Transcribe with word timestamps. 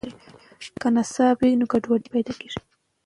که 0.81 0.87
نصاب 0.95 1.35
وي 1.41 1.51
نو 1.59 1.65
ګډوډي 1.71 2.07
نه 2.09 2.11
پیدا 2.13 2.33
کیږي. 2.39 2.59